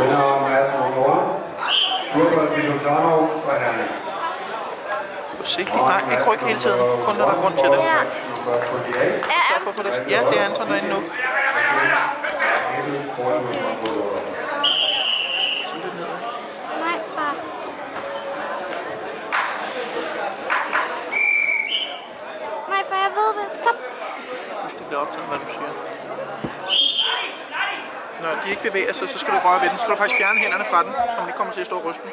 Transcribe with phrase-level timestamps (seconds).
[0.00, 1.40] Vinder om 18 år.
[2.12, 3.14] Turbrød Bisontano
[3.48, 3.90] og Herning.
[5.36, 7.78] Forsigtig dreng, ikke ryk hele tiden, kun når der er grund til det.
[7.78, 7.82] Er
[9.56, 10.08] Anton?
[10.08, 10.96] Ja, det er Anton derinde nu.
[22.68, 23.52] Nej, far jeg ved det.
[23.52, 23.74] Stop.
[24.62, 26.69] Husk, det bliver optaget, hvad du siger.
[28.22, 29.78] Når de ikke bevæger sig, så skal du røre ved den.
[29.78, 31.76] Så skal du faktisk fjerne hænderne fra den, så man ikke kommer til at stå
[31.76, 32.12] og ryste den.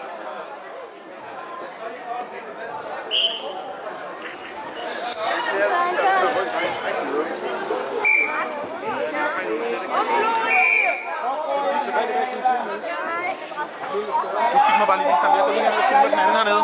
[14.53, 15.37] Du filmer bare lige den kamera.
[15.37, 16.63] Jeg går lige hen og filmer den anden hernede.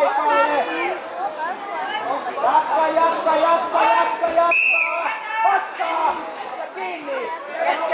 [7.68, 7.93] Jeg skal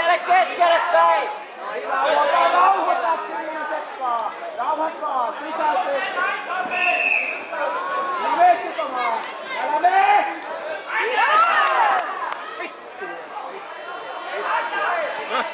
[15.40, 15.46] Så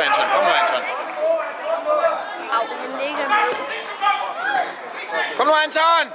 [0.00, 0.82] Anton, kom nu Anton.
[2.52, 3.50] Au, den ligger ned.
[5.36, 6.12] Kom nu Anton!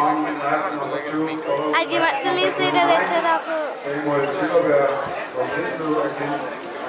[0.00, 0.37] Anton.
[0.48, 3.52] Ej, vi må altså lige se det lidt tættere på.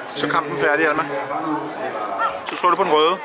[0.08, 1.02] Så kampen færdig, Alma.
[2.44, 3.16] Så slår du på den røde.